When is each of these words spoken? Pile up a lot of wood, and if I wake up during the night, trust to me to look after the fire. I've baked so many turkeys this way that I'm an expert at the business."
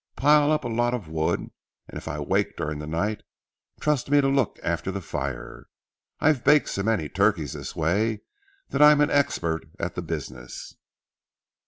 Pile 0.15 0.51
up 0.51 0.63
a 0.63 0.67
lot 0.67 0.95
of 0.95 1.07
wood, 1.07 1.39
and 1.41 1.95
if 1.95 2.07
I 2.07 2.17
wake 2.17 2.49
up 2.49 2.55
during 2.55 2.79
the 2.79 2.87
night, 2.87 3.21
trust 3.79 4.07
to 4.07 4.11
me 4.11 4.19
to 4.19 4.27
look 4.27 4.57
after 4.63 4.89
the 4.89 4.99
fire. 4.99 5.67
I've 6.19 6.43
baked 6.43 6.69
so 6.69 6.81
many 6.81 7.07
turkeys 7.07 7.53
this 7.53 7.75
way 7.75 8.23
that 8.69 8.81
I'm 8.81 9.01
an 9.01 9.11
expert 9.11 9.63
at 9.77 9.93
the 9.93 10.01
business." 10.01 10.73